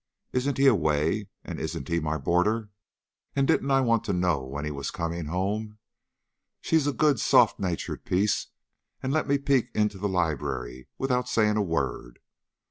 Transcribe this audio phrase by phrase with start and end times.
[0.33, 2.71] Isn't he away, and isn't he my boarder,
[3.35, 5.77] and didn't I want to know when he was coming home?
[6.59, 8.47] She's a soft, good natured piece,
[9.03, 12.17] and let me peek into the library without saying a word.